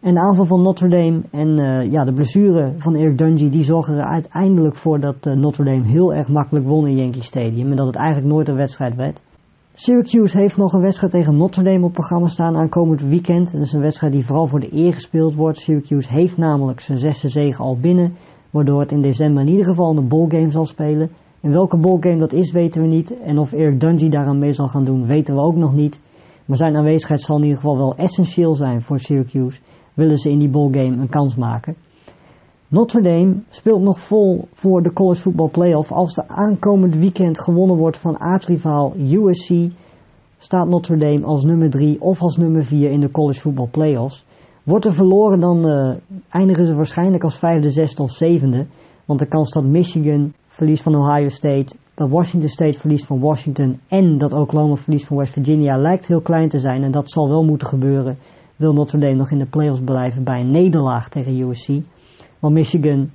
[0.00, 1.56] En de aanval van Notre Dame en
[1.90, 6.14] ja, de blessure van Eric Dungy, die zorgen er uiteindelijk voor dat Notre Dame heel
[6.14, 7.70] erg makkelijk won in Yankee Stadium.
[7.70, 9.22] En dat het eigenlijk nooit een wedstrijd werd.
[9.74, 13.52] Syracuse heeft nog een wedstrijd tegen Notre Dame op programma staan aankomend weekend.
[13.52, 15.58] Dat is een wedstrijd die vooral voor de eer gespeeld wordt.
[15.58, 18.12] Syracuse heeft namelijk zijn zesde zege al binnen
[18.56, 21.10] waardoor het in december in ieder geval een ballgame zal spelen.
[21.40, 24.68] In welke ballgame dat is weten we niet en of Eric Dungy daaraan mee zal
[24.68, 26.00] gaan doen weten we ook nog niet.
[26.44, 29.60] Maar zijn aanwezigheid zal in ieder geval wel essentieel zijn voor Syracuse,
[29.94, 31.76] willen ze in die ballgame een kans maken.
[32.68, 35.92] Notre Dame speelt nog vol voor de college football playoff.
[35.92, 39.52] Als de aankomend weekend gewonnen wordt van aartsrivaal USC,
[40.38, 44.25] staat Notre Dame als nummer 3 of als nummer 4 in de college football playoffs.
[44.66, 45.94] Wordt er verloren, dan uh,
[46.28, 48.66] eindigen ze waarschijnlijk als vijfde, zesde of zevende.
[49.04, 53.80] Want de kans dat Michigan verliest van Ohio State, dat Washington State verliest van Washington
[53.88, 56.82] en dat Oklahoma verliest van West Virginia lijkt heel klein te zijn.
[56.82, 58.18] En dat zal wel moeten gebeuren.
[58.56, 61.68] Wil Notre Dame nog in de playoffs blijven bij een nederlaag tegen USC.
[62.38, 63.10] Want Michigan,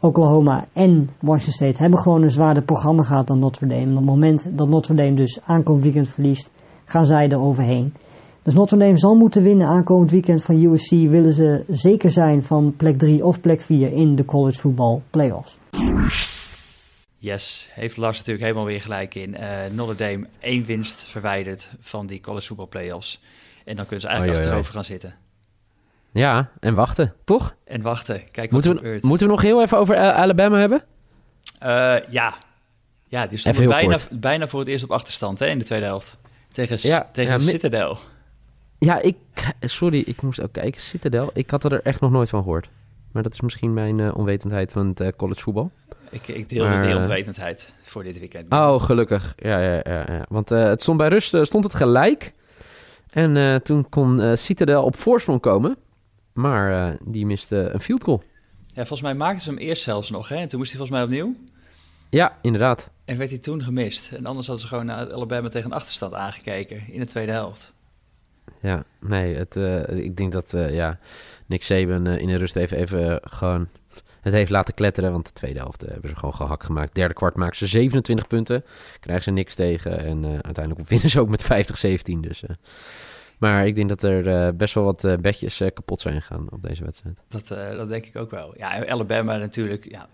[0.00, 3.80] Oklahoma en Washington State hebben gewoon een zwaarder programma gehad dan Notre Dame.
[3.80, 6.50] En op het moment dat Notre Dame dus aankomend weekend verliest,
[6.84, 7.92] gaan zij er overheen.
[8.42, 10.90] Dus Notre Dame zal moeten winnen aankomend weekend van USC.
[10.90, 15.58] Willen ze zeker zijn van plek 3 of plek 4 in de college football playoffs.
[17.18, 19.34] Yes, heeft Lars natuurlijk helemaal weer gelijk in.
[19.40, 23.20] Uh, Notre Dame één winst verwijderd van die college football playoffs.
[23.64, 25.14] En dan kunnen ze eigenlijk oh, achterover gaan zitten.
[26.12, 27.54] Ja, en wachten, toch?
[27.64, 28.22] En wachten.
[28.30, 30.82] Kijk wat moeten we, Moeten we nog heel even over Alabama hebben?
[31.62, 32.34] Uh, ja,
[33.08, 34.20] Ja, die stonden bijna, kort.
[34.20, 36.18] bijna voor het eerst op achterstand hè, in de tweede helft.
[36.52, 37.98] Tegen, Ja, tegen ja, mi- Citadel.
[38.80, 39.16] Ja, ik,
[39.60, 40.80] sorry, ik moest ook kijken.
[40.80, 42.68] Citadel, ik had er echt nog nooit van gehoord.
[43.12, 45.70] Maar dat is misschien mijn eh, onwetendheid van het eh, college voetbal.
[46.10, 48.52] Ik, ik deel Maar, die eh, onwetendheid voor dit weekend.
[48.52, 49.32] Oh, gelukkig.
[49.36, 50.04] Ja, ja, ja.
[50.12, 50.26] ja.
[50.28, 52.32] Want eh, het stond bij rust eh, stond het gelijk.
[53.10, 55.76] En eh, toen kon eh, Citadel op voorsprong komen.
[56.32, 58.22] Maar eh, die miste een field goal.
[58.66, 60.28] Ja, volgens mij maakten ze hem eerst zelfs nog.
[60.28, 60.36] Hè?
[60.36, 61.36] En toen moest hij volgens mij opnieuw.
[62.10, 62.90] Ja, inderdaad.
[63.04, 64.12] En werd hij toen gemist.
[64.12, 67.74] En anders hadden ze gewoon naar Alabama tegen een achterstand aangekeken in de tweede helft.
[68.60, 70.98] Ja, nee, het, eh, ik denk dat eh, ja,
[71.46, 73.68] Nick Saban eh, in de rust even, even gewoon
[74.20, 75.12] het heeft laten kletteren.
[75.12, 76.94] Want de tweede helft hebben ze gewoon gehakt gemaakt.
[76.94, 78.64] Derde kwart maken ze 27 punten.
[79.00, 79.98] Krijgen ze niks tegen.
[79.98, 82.20] En uiteindelijk winnen ze ook met 50-17.
[82.20, 82.44] Dus.
[83.38, 87.18] Maar ik denk dat er best wel wat bedjes kapot zijn gegaan op deze wedstrijd.
[87.28, 88.54] Dat, dat denk ik ook wel.
[88.56, 90.08] Ja, Alabama natuurlijk ja,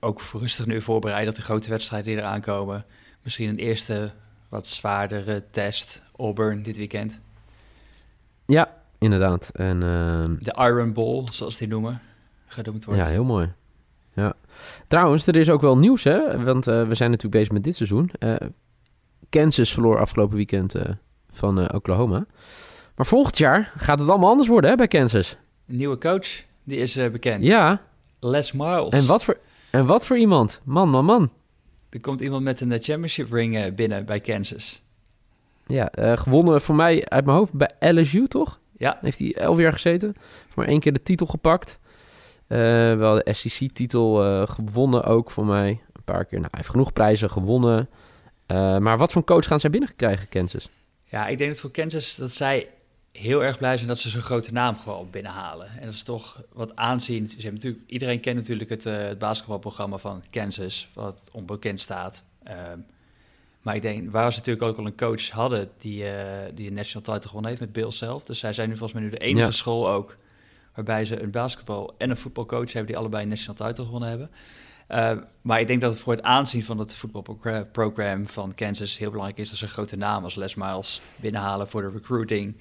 [0.00, 2.84] ook rustig nu voorbereid op de grote wedstrijden die eraan komen.
[3.22, 4.12] Misschien een eerste
[4.48, 6.02] wat zwaardere test.
[6.16, 7.20] Auburn dit weekend.
[8.46, 9.50] Ja, inderdaad.
[9.54, 12.00] En ehm, De Iron Bowl, zoals die noemen,
[12.46, 13.00] genoemd wordt.
[13.00, 13.52] ja, heel mooi.
[14.14, 14.34] Ja.
[14.88, 16.44] Trouwens, er is ook wel nieuws, hè?
[16.44, 18.10] Want eh, we zijn natuurlijk bezig met dit seizoen.
[18.18, 18.34] Eh,
[19.30, 20.90] Kansas verloor afgelopen weekend eh,
[21.30, 22.26] van Oklahoma.
[22.96, 25.36] Maar volgend jaar gaat het allemaal anders worden, hè, bij Kansas.
[25.66, 26.28] Een nieuwe coach,
[26.64, 27.44] die is bekend.
[27.44, 27.80] Ja,
[28.20, 28.88] Les Miles.
[28.88, 29.38] en wat, voor,
[29.70, 30.60] en wat voor iemand?
[30.64, 31.30] Man, man, man.
[31.90, 34.81] Er komt iemand met een championship ring binnen bij Kansas.
[35.66, 38.60] Ja, eh, gewonnen voor mij uit mijn hoofd bij LSU, toch?
[38.76, 40.16] Ja, Heeft hij elf jaar gezeten.
[40.42, 41.78] Heeft maar één keer de titel gepakt.
[42.46, 42.58] Eh,
[42.96, 45.68] wel de SEC-titel eh, gewonnen ook voor mij.
[45.68, 46.38] Een paar keer.
[46.38, 47.88] Nou, hij heeft genoeg prijzen gewonnen.
[48.78, 50.68] Maar wat voor coach gaan zij binnenkrijgen, Kansas?
[51.08, 52.68] Ja, ik denk dat voor Kansas dat zij
[53.12, 55.68] heel erg blij zijn dat ze zo'n grote naam gewoon binnenhalen.
[55.68, 57.28] En dat is toch wat aanzien.
[57.28, 62.24] Ze hebben natuurlijk, iedereen kent natuurlijk het, het basketbalprogramma van Kansas, wat onbekend staat.
[62.42, 62.78] Ehm,
[63.62, 66.74] maar ik denk, waar ze natuurlijk ook al een coach hadden die, eh, die een
[66.74, 68.24] national title gewonnen heeft met Bill zelf.
[68.24, 69.50] Dus zij zijn nu volgens mij nu de enige Ja.
[69.50, 70.16] school ook
[70.74, 74.30] waarbij ze een basketbal en een voetbalcoach hebben die allebei een national title gewonnen hebben.
[74.88, 79.10] Uh, maar ik denk dat het voor het aanzien van het voetbalprogram van Kansas heel
[79.10, 82.56] belangrijk is dat ze een grote naam als Les Miles binnenhalen voor de recruiting.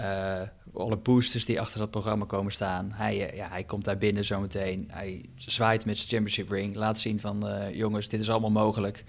[0.00, 0.40] Uh,
[0.74, 2.90] alle boosters die achter dat programma komen staan.
[2.92, 4.88] Hij, ja, hij komt daar binnen zometeen.
[4.92, 6.76] Hij zwaait met zijn championship ring.
[6.76, 9.04] Laat zien van uh, jongens, dit is allemaal mogelijk.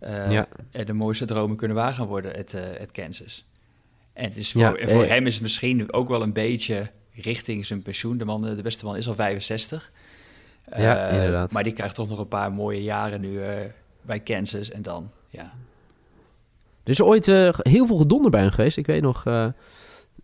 [0.00, 0.48] Ja.
[0.70, 3.44] En de mooiste dromen kunnen waar gaan worden, het, het Kansas.
[4.12, 7.66] En het is voor, ja, voor hem is het misschien ook wel een beetje richting
[7.66, 8.18] zijn pensioen.
[8.18, 9.92] De, man, de beste man is al 65.
[10.76, 11.52] Ja, inderdaad.
[11.52, 13.40] Maar die krijgt toch nog een paar mooie jaren nu
[14.02, 14.70] bij Kansas.
[14.70, 15.52] En dan, ja.
[16.82, 18.76] Er is ooit uh, heel veel gedonder bij hem geweest.
[18.76, 19.46] Ik weet nog, uh,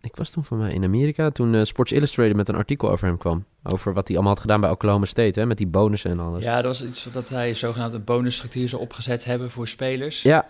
[0.01, 3.07] ik was toen van mij in Amerika, toen uh, Sports Illustrated met een artikel over
[3.07, 3.45] hem kwam.
[3.63, 6.43] Over wat hij allemaal had gedaan bij Oklahoma State, hè, met die bonussen en alles.
[6.43, 10.21] Ja, dat was iets dat hij zogenaamd een bonusstructuur zou opgezet hebben voor spelers.
[10.21, 10.47] Ja,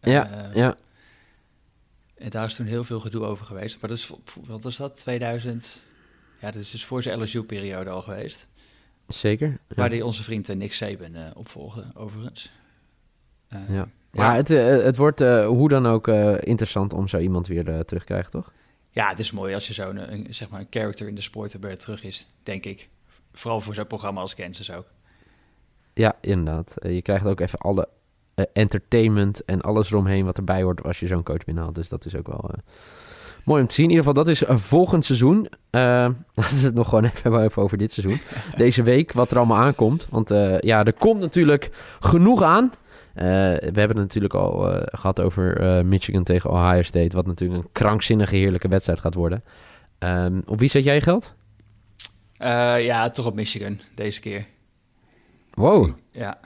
[0.00, 0.76] ja, ja.
[2.14, 3.80] En daar is toen heel veel gedoe over geweest.
[3.80, 4.10] Maar dat is,
[4.46, 5.82] wat was dat, 2000?
[6.40, 8.48] Ja, dat is dus voor zijn LSU-periode al geweest.
[9.06, 9.48] Zeker.
[9.48, 9.56] Ja.
[9.68, 12.50] Waar die onze vriend Nick Saban opvolgde, overigens.
[13.52, 13.88] Uh, ja.
[14.14, 17.64] Ja, het, uh, het wordt uh, hoe dan ook uh, interessant om zo iemand weer
[17.64, 18.52] terug te krijgen, toch?
[18.94, 21.78] Ja, het is mooi als je zo'n zeg maar een character in de sport er
[21.78, 22.88] terug is, denk ik.
[23.32, 24.86] Vooral voor zo'n programma als Kansas ook.
[25.94, 26.74] Ja, inderdaad.
[26.80, 27.88] je krijgt ook even alle
[28.52, 31.74] entertainment en alles eromheen wat erbij hoort als je zo'n coach binnenhaalt.
[31.74, 32.50] Dus dat is ook wel
[33.44, 33.84] mooi om te zien.
[33.84, 35.48] In ieder geval, dat is volgend seizoen.
[36.34, 38.20] laten we het nog gewoon even, even over dit seizoen.
[38.56, 40.06] Deze week, wat er allemaal aankomt.
[40.10, 40.28] Want
[40.60, 42.72] ja, er komt natuurlijk genoeg aan.
[43.16, 47.26] Uh, we hebben het natuurlijk al uh, gehad over uh, Michigan tegen Ohio State, wat
[47.26, 49.44] natuurlijk een krankzinnige heerlijke wedstrijd gaat worden.
[49.98, 51.34] Um, op wie zet jij je geld?
[52.78, 54.46] ja, toch op Michigan deze keer.
[55.50, 55.90] Wow.
[56.10, 56.38] Ja.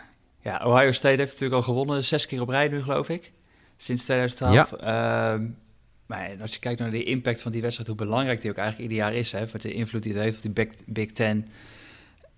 [0.42, 3.32] ja, Ohio State heeft natuurlijk al gewonnen, zes keer op rij nu geloof ik,
[3.76, 4.80] sinds 2012.
[4.80, 5.32] Ja.
[5.32, 5.56] Um,
[6.08, 8.90] maar als je kijkt naar de impact van die wedstrijd, hoe belangrijk die ook eigenlijk
[8.90, 11.46] ieder jaar is, hè, voor de invloed die het heeft op die Big, Big Ten.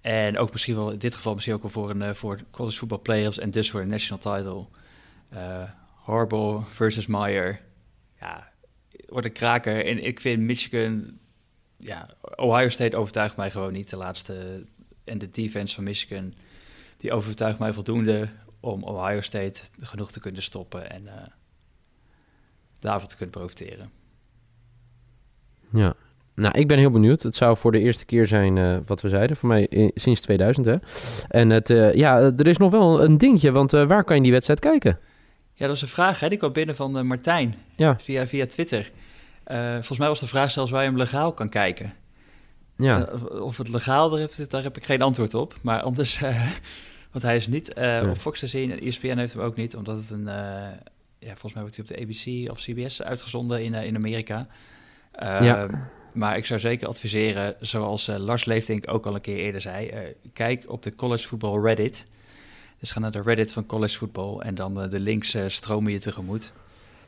[0.01, 2.77] En ook misschien wel in dit geval misschien ook wel voor een uh, voor college
[2.77, 4.67] football playoffs en dus voor een national title.
[5.33, 7.61] Uh, Harbaugh versus Meyer.
[8.21, 8.53] Ja,
[9.07, 9.87] wordt een kraker.
[9.87, 11.19] En ik vind Michigan,
[11.77, 14.65] ja, Ohio State overtuigt mij gewoon niet de laatste.
[15.05, 16.35] En de defense van Michigan,
[16.97, 18.29] die overtuigt mij voldoende
[18.61, 21.13] om Ohio State genoeg te kunnen stoppen en uh,
[22.79, 23.91] daarvan te kunnen profiteren.
[25.73, 25.95] Ja,
[26.41, 27.23] nou, ik ben heel benieuwd.
[27.23, 29.37] Het zou voor de eerste keer zijn uh, wat we zeiden.
[29.37, 30.77] Voor mij in, sinds 2000, hè.
[31.29, 34.23] En het, uh, ja, er is nog wel een dingetje, want uh, waar kan je
[34.23, 34.99] die wedstrijd kijken?
[35.55, 36.29] Ja, dat is een vraag, hè.
[36.29, 37.97] Die kwam binnen van Martijn ja.
[37.99, 38.91] via, via Twitter.
[39.73, 41.93] volgens mij was de vraag zelfs waar je hem legaal kan kijken.
[42.77, 43.09] Ja.
[43.41, 45.55] of het legaal, daar heb, daar heb ik geen antwoord op.
[45.63, 46.21] Maar anders
[47.11, 48.71] Want hij is niet eh, op Fox te zien.
[48.71, 50.29] En ESPN heeft hem ook niet, omdat het een...
[50.29, 50.35] eh,
[51.19, 54.47] ja, volgens mij wordt hij op de ABC of CBS uitgezonden in, eh, in Amerika.
[55.13, 55.69] Eh, Ja.
[56.13, 59.87] Maar ik zou zeker adviseren, zoals eh, Lars Leeftink ook al een keer eerder zei...
[59.89, 60.01] eh,
[60.33, 62.07] kijk op de college football Reddit.
[62.79, 64.39] Dus ga naar de Reddit van college football...
[64.39, 66.53] en dan eh, de links stromen je tegemoet.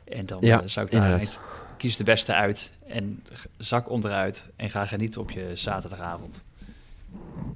[0.03, 1.37] En dan Ja, zou ik daar eens-
[1.77, 3.23] kies de beste uit en
[3.57, 4.49] zak onderuit...
[4.55, 6.43] en ga genieten op je zaterdagavond.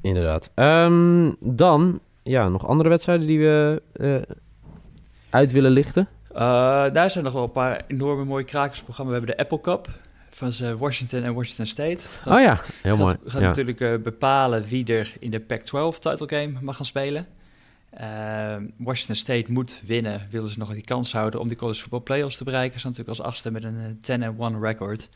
[0.01, 0.51] Inderdaad.
[0.53, 4.35] Ehm, dan, ja, nog andere wedstrijden die we eh,
[5.29, 6.07] uit willen lichten.
[6.33, 6.39] Uh,
[6.91, 9.13] daar zijn nog wel een paar enorme mooie krakersprogramma's.
[9.15, 9.87] We hebben de Apple Cup
[10.37, 11.97] van Washington en Washington State.
[12.21, 13.15] Gaat, Oh ja, heel gaat, mooi.
[13.25, 13.47] Gaat ja.
[13.47, 17.27] natuurlijk eh, bepalen wie er in de Pac-12 title game mag gaan spelen.
[18.01, 21.99] Uh, Washington State moet winnen, willen ze nog die kans houden om die college football
[21.99, 22.79] playoffs te bereiken.
[22.79, 25.09] Ze natuurlijk als achtste met een eh, 10-1 record.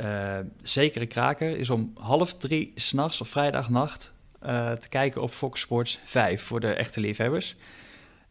[0.00, 4.12] Uh, zekere kraker is om half drie s'nachts of vrijdagnacht
[4.46, 7.56] uh, te kijken op Fox Sports 5 voor de echte liefhebbers.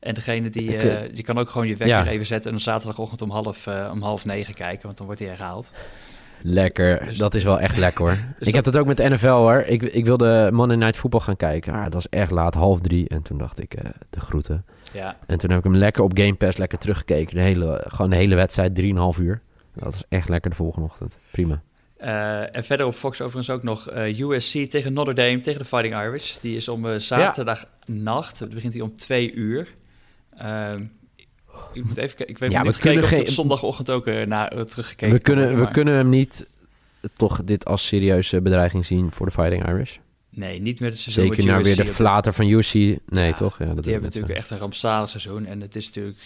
[0.04, 2.08] En degene die, Ik, uh, uh, die kan ook gewoon je wekker ja.
[2.08, 5.22] even zetten en op zaterdagochtend om half, uh, om half negen kijken, want dan wordt
[5.22, 5.72] hij herhaald.
[6.42, 8.18] Lekker, Dus- dat is wel echt lekker hoor.
[8.40, 9.64] Dus ik heb het ook met de NFL hoor.
[9.68, 11.74] Ik, ik wilde Monday Night Football gaan kijken.
[11.74, 13.10] Ah, dat was echt laat, half drie.
[13.10, 14.66] En toen dacht ik, uh, de groeten.
[14.94, 15.18] Ja.
[15.28, 17.36] En toen heb ik hem lekker op Game Pass lekker teruggekeken.
[17.36, 19.42] De hele, gewoon de hele wedstrijd, 3,5 uur.
[19.76, 21.18] Dat was echt lekker de volgende ochtend.
[21.32, 21.62] Prima.
[22.04, 25.66] Uh, en verder op Fox overigens ook nog uh, USC tegen Notre Dame, tegen de
[25.66, 26.36] Fighting Irish.
[26.38, 28.46] Die is om uh, zaterdagnacht, ja.
[28.46, 29.68] begint hij om twee uur.
[30.44, 30.86] Ehm,
[31.74, 33.28] ik moet even ik weet ja, niet gekeken of geen...
[33.28, 36.48] zondagochtend ook uh, naar teruggekeken we kunnen, we kunnen hem niet
[37.16, 39.98] toch dit als serieuze bedreiging zien voor de Fighting Irish.
[40.30, 42.74] Nee, niet met het seizoen Zeker naar weer de flater van USC.
[42.74, 43.60] Nee, ja, toch?
[43.60, 45.46] Ja, dat die hebben natuurlijk echt een rampzalig seizoen.
[45.46, 46.18] En het is natuurlijk...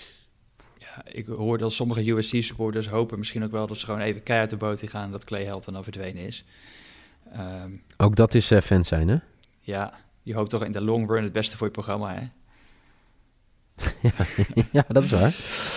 [0.78, 3.68] Ja, ik hoor dat sommige USC-supporters hopen misschien ook wel...
[3.68, 5.12] dat ze gewoon even keihard de boot in gaan...
[5.12, 6.46] dat Clay Helton dan verdwenen is.
[7.38, 9.18] Um, ook dat is fan zijn, hè?
[9.60, 12.28] Ja, je hoopt toch in de long run het beste voor je programma, hè?
[14.72, 15.36] ja, dat is waar.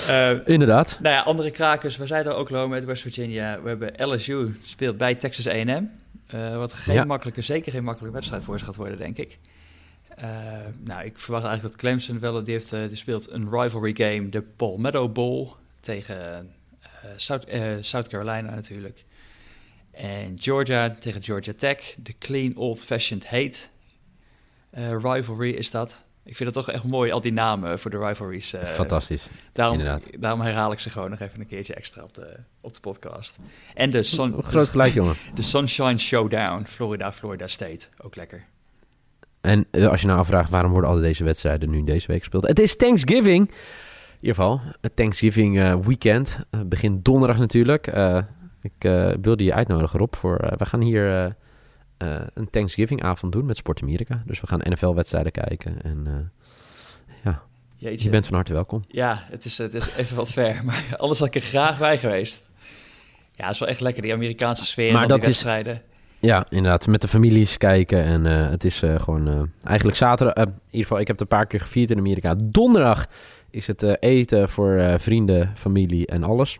[0.08, 0.98] Uh, Inderdaad.
[1.00, 1.96] Nou ja, andere krakers.
[1.96, 3.62] We zeiden Oklahoma met West Virginia.
[3.62, 5.88] We hebben LSU speelt bij Texas A&M.
[6.34, 7.04] Uh, wat geen ja.
[7.04, 9.38] makkelijke, zeker geen makkelijke wedstrijd voor ze gaat worden, denk ik.
[10.18, 10.24] Uh,
[10.84, 14.42] nou, ik verwacht eigenlijk dat Clemson wel, die, heeft, die speelt een rivalry game, de
[14.42, 16.50] Palmetto Bowl, tegen
[17.16, 17.46] South,
[17.80, 19.04] South, Carolina natuurlijk.
[19.90, 23.58] En Georgia tegen Georgia Tech, de clean old-fashioned hate
[25.02, 26.04] rivalry is dat.
[26.24, 28.54] Ik vind het toch echt mooi, al die namen voor de rivalries.
[28.54, 30.02] Uh, Fantastisch, daarom, inderdaad.
[30.18, 33.38] Daarom herhaal ik ze gewoon nog even een keertje extra op de, op de podcast.
[33.74, 35.14] En de, sun, Groot gelijk, jongen.
[35.34, 37.86] de Sunshine Showdown, Florida, Florida State.
[37.98, 38.44] Ook lekker.
[39.40, 42.46] En uh, als je nou afvraagt waarom worden al deze wedstrijden nu deze week gespeeld.
[42.46, 43.48] Het is Thanksgiving.
[43.48, 46.38] In ieder geval, het Thanksgiving uh, weekend.
[46.66, 47.94] begint donderdag natuurlijk.
[47.94, 48.18] Uh,
[48.62, 50.14] ik wilde je uitnodigen, Rob.
[50.14, 51.36] Voor, we gaan hier
[52.02, 54.22] uh, een Thanksgiving avond doen met Sport Amerika.
[54.26, 55.82] Dus we gaan NFL-wedstrijden kijken.
[55.82, 56.12] En uh,
[57.24, 57.42] ja,
[57.76, 58.04] Jeetje.
[58.04, 58.82] je bent van harte welkom.
[58.88, 60.60] Ja, het is, het is even wat ver.
[60.64, 62.48] Maar anders had ik er graag bij geweest.
[63.34, 65.74] Ja, het is wel echt lekker, die Amerikaanse sfeer maar dat die wedstrijden.
[65.74, 65.80] Is,
[66.18, 66.86] ja, inderdaad.
[66.86, 68.04] Met de families kijken.
[68.04, 70.34] En uh, het is gewoon eigenlijk zaterdag...
[70.34, 72.34] in ieder geval, ik heb het een paar keer gevierd in Amerika.
[72.42, 73.06] Donderdag
[73.50, 76.58] is het eten voor vrienden, familie en alles.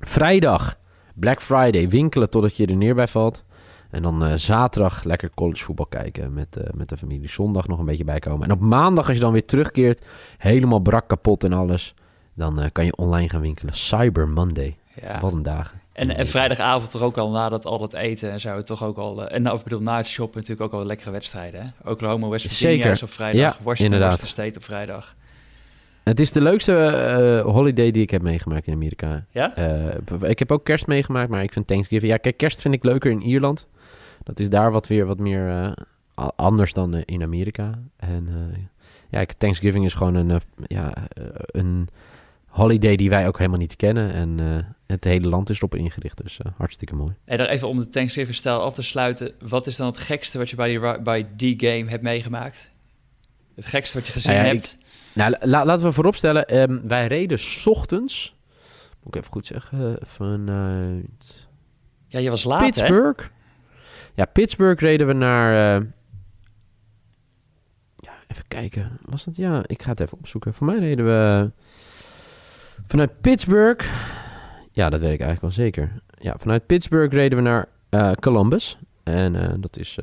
[0.00, 0.76] Vrijdag,
[1.14, 3.44] Black Friday, winkelen totdat je er neer bij valt.
[3.92, 7.30] En dan uh, zaterdag lekker collegevoetbal kijken met, uh, met de familie.
[7.30, 8.46] Zondag nog een beetje bijkomen.
[8.48, 10.04] En op maandag, als je dan weer terugkeert,
[10.38, 11.94] helemaal brak kapot en alles.
[12.34, 13.74] Dan uh, kan je online gaan winkelen.
[13.74, 14.76] Cyber Monday.
[15.00, 15.20] Ja.
[15.20, 15.80] Wat een dagen.
[15.92, 19.28] En, en vrijdagavond er ook al nadat al het eten en zo toch ook al...
[19.28, 21.62] En nou, ik bedoel, na het shoppen natuurlijk ook al lekkere wedstrijden.
[21.62, 21.90] Hè?
[21.90, 22.90] Oklahoma, West Virginia Zeker.
[22.90, 23.56] is op vrijdag.
[23.56, 25.14] Ja, Washington, State op vrijdag.
[26.02, 29.24] Het is de leukste uh, holiday die ik heb meegemaakt in Amerika.
[29.30, 29.58] Ja?
[29.58, 32.12] Uh, ik heb ook kerst meegemaakt, maar ik vind Thanksgiving...
[32.12, 33.66] Ja, kijk, kerst vind ik leuker in Ierland.
[34.22, 37.78] Dat is daar wat weer wat meer uh, anders dan uh, in Amerika.
[37.96, 38.58] En uh,
[39.10, 40.94] ja, Thanksgiving is gewoon een, ja,
[41.46, 41.88] een
[42.46, 44.12] holiday die wij ook helemaal niet kennen.
[44.12, 47.14] En het hele land is erop ingericht, dus hartstikke mooi.
[47.24, 49.32] En dan even om de Thanksgiving-stijl af te sluiten.
[49.48, 52.70] Wat is dan het gekste wat je bij die, bij die game hebt meegemaakt?
[53.54, 54.78] Het gekste wat je gezien nou ja, hebt?
[54.80, 56.60] Ik, nou, la, laten we vooropstellen.
[56.60, 58.36] Um, wij reden 's ochtends,
[59.02, 61.48] moet ik even goed zeggen, vanuit...
[62.06, 63.22] Ja, je was laat, Pittsburgh.
[63.22, 63.28] Hè?
[64.14, 65.80] Ja, Pittsburgh reden we naar.
[65.80, 65.86] Uh,
[67.96, 68.98] ja, even kijken.
[69.04, 69.36] Was dat?
[69.36, 70.54] Ja, ik ga het even opzoeken.
[70.54, 71.50] Voor mij reden we.
[72.86, 73.86] Vanuit Pittsburgh.
[74.70, 75.92] Ja, dat weet ik eigenlijk wel zeker.
[76.18, 78.78] Ja, vanuit Pittsburgh reden we naar uh, Columbus.
[79.02, 79.98] En uh, dat is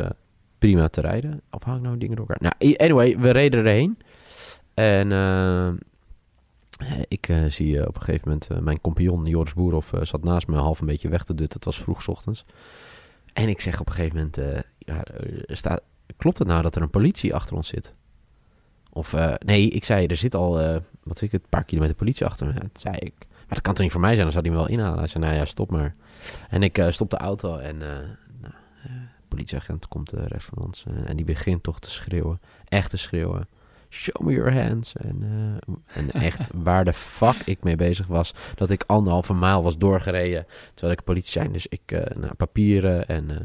[0.60, 1.42] prima te rijden.
[1.52, 2.54] Of hang nou dingen door elkaar?
[2.60, 3.98] Nou, anyway, we reden erheen.
[4.74, 5.12] En
[7.08, 10.88] ik zie op een gegeven moment mijn compagnon Joris Boerhoff zat naast me half een
[10.88, 11.56] beetje weg te dutten.
[11.56, 12.46] Het was vroeg ochtends.
[13.42, 15.04] En ik zeg op een gegeven moment, uh, ja,
[15.48, 15.82] staat,
[16.18, 17.94] klopt het nou dat er een politie achter ons zit?
[18.90, 21.96] Of eh, nee, ik zei, er zit al, eh, wat ik, het, een paar kilometer
[21.96, 22.54] politie achter me.
[22.54, 23.14] Dat zei ik.
[23.20, 24.98] Maar dat kan toch niet voor mij zijn, dan zou hij me wel inhalen.
[24.98, 25.96] Hij zei, nou ja, stop maar.
[26.50, 27.98] En ik eh, stop de auto en eh
[28.42, 28.92] nou, eh,
[29.28, 30.86] politieagent komt eh, rechts van ons.
[30.88, 32.40] eh, en die begint toch te schreeuwen.
[32.68, 33.48] Echt te schreeuwen.
[33.90, 34.94] Show me your hands.
[34.94, 38.34] En, eh, en echt waar de fuck ik mee bezig was.
[38.56, 40.46] Dat ik anderhalve mijl was doorgereden.
[40.74, 41.52] Terwijl ik politie zijn.
[41.52, 43.30] Dus ik, nou, papieren en...
[43.30, 43.38] eh,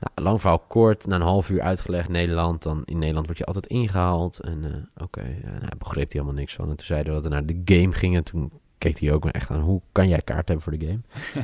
[0.00, 2.62] nou, lang verhaal kort, na een half uur uitgelegd Nederland.
[2.62, 4.40] Dan in Nederland word je altijd ingehaald.
[4.40, 6.70] En oké, ja, nou, begreep hij helemaal niks van.
[6.70, 8.24] En toen zeiden we dat we naar de game gingen.
[8.24, 11.00] Toen keek hij ook me echt aan, hoe kan jij kaart hebben voor de game?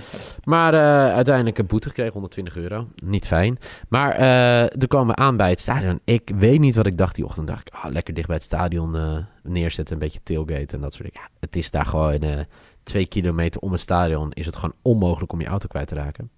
[0.52, 2.88] maar eh, uiteindelijk een boete gekregen, 120 euro.
[3.04, 3.58] Niet fijn.
[3.88, 6.00] Maar eh toen kwamen we aan bij het stadion.
[6.04, 7.46] Ik weet niet wat ik dacht die ochtend.
[7.46, 9.94] dacht ik, ah, lekker dicht bij het stadion eh, neerzetten.
[9.94, 11.28] Een beetje tailgate en dat soort dingen.
[11.28, 12.46] Ja, het is daar gewoon
[12.82, 14.32] twee kilometer om het stadion.
[14.32, 16.30] Is het gewoon onmogelijk om je auto kwijt te raken.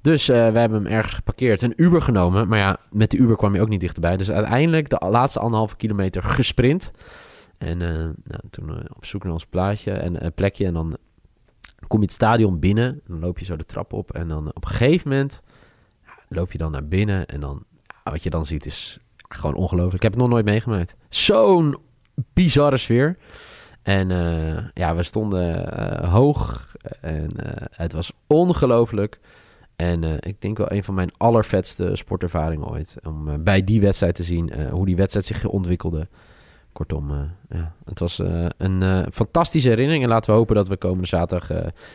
[0.00, 1.62] Dus we hebben hem ergens geparkeerd.
[1.62, 2.48] Een Uber genomen.
[2.48, 4.16] Maar ja, met de Uber kwam je ook niet dichterbij.
[4.16, 6.92] Dus uiteindelijk de laatste anderhalve kilometer gesprint.
[7.62, 7.94] En eh,
[8.24, 10.66] nou, toen eh, op zoek naar ons plaatje en eh, plekje.
[10.66, 10.96] En dan
[11.86, 13.00] kom je het stadion binnen.
[13.06, 14.12] Dan loop je zo de trap op.
[14.12, 15.42] En dan op een gegeven moment
[16.28, 17.26] loop je dan naar binnen.
[17.26, 17.64] En dan,
[18.04, 18.98] wat je dan ziet is
[19.28, 19.96] gewoon ongelooflijk.
[19.96, 20.94] Ik heb het nog nooit meegemaakt.
[21.08, 21.76] Zo'n
[22.32, 23.16] bizarre sfeer.
[23.82, 24.08] En
[24.74, 26.72] ja, we stonden hoog.
[27.00, 27.30] En
[27.70, 29.20] het was ongelooflijk.
[29.76, 32.96] En ik denk wel een van mijn allervetste sportervaringen ooit.
[33.06, 36.08] Om bij die wedstrijd te zien hoe die wedstrijd zich ontwikkelde.
[36.72, 37.16] Kortom, eh,
[37.58, 40.02] ja, het was eh, een eh, fantastische herinnering.
[40.04, 41.48] En laten we hopen dat we komende zaterdag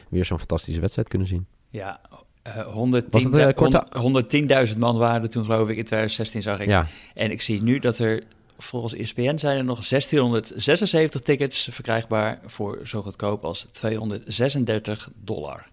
[0.10, 1.46] weer zo'n fantastische wedstrijd kunnen zien.
[1.70, 2.00] Ja,
[2.42, 4.32] eh 110 Was het, eh, korte- 100
[4.72, 6.68] 110.000 man waren er toen, geloof ik, in 2016 zag ik.
[6.68, 8.24] Ja, En ik zie nu dat er,
[8.58, 15.68] volgens ESPN zijn er nog 1676 tickets verkrijgbaar voor zo goedkoop als 236 dollar.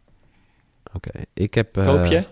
[0.94, 1.10] oké.
[1.34, 2.24] Ik heb Koop je?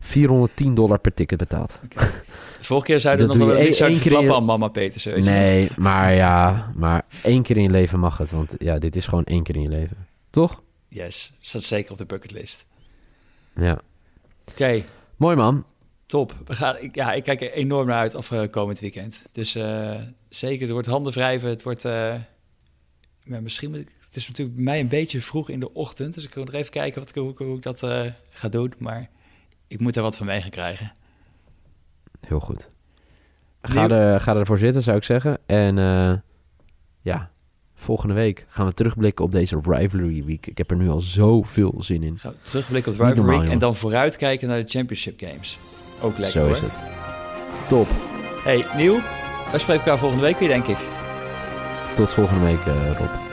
[0.00, 1.72] 410 dollar per ticket betaald.
[1.88, 5.16] De vorige keer zeiden we nog wel iets uit keer in je- aan mama Petersen.
[5.16, 5.22] je?
[5.22, 8.30] Nee, maar ja, maar één keer in je leven mag het.
[8.30, 9.96] Want ja, dit is gewoon één keer in je leven.
[10.30, 10.62] Toch?
[10.88, 12.66] Yes, staat zeker op de bucketlist.
[13.56, 13.80] Ja.
[14.50, 14.84] Oké,
[15.16, 15.64] Mooi man.
[16.06, 16.34] top.
[16.46, 19.26] We gaan, ik, ja, ik kijk er enorm naar uit afkomend weekend.
[19.32, 21.48] Dus eh, zeker, er wordt handen wrijven.
[21.48, 21.84] Het wordt...
[21.84, 22.14] eh,
[23.24, 23.72] misschien.
[23.74, 26.14] Het is natuurlijk bij mij een beetje vroeg in de ochtend.
[26.14, 28.48] Dus ik wil nog even kijken wat, ik- hoe, ik- hoe ik dat eh, ga
[28.48, 28.72] doen.
[28.78, 29.10] Maar
[29.74, 30.92] ik moet er wat van mee gaan krijgen.
[32.26, 32.68] Heel goed.
[33.62, 35.38] Ga, Nieuw- er, ga ervoor zitten, zou ik zeggen.
[35.46, 36.12] En eh,
[37.00, 37.30] ja,
[37.74, 40.46] volgende week gaan we terugblikken op deze Rivalry Week.
[40.46, 42.18] Ik heb er nu al zoveel zin in.
[42.18, 45.58] Gaan we terugblikken op Niet Rivalry Week en dan vooruitkijken naar de Championship Games.
[46.00, 46.50] Ook lekker Zo hoor.
[46.52, 46.76] is het.
[47.68, 47.86] Top.
[48.44, 49.00] Hey, Nieuw,
[49.50, 50.78] wij spreken elkaar volgende week weer, denk ik.
[51.96, 53.23] Tot volgende week, eh, Rob.